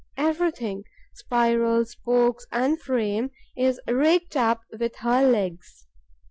Everything 0.17 0.83
spiral, 1.13 1.85
spokes 1.85 2.47
and 2.51 2.81
frame 2.81 3.29
is 3.55 3.79
raked 3.85 4.35
up 4.35 4.61
with 4.79 4.95
her 4.95 5.21
legs. 5.29 5.85